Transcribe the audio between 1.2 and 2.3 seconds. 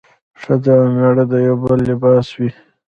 د يو بل لباس